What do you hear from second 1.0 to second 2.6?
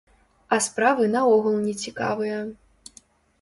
наогул нецікавыя.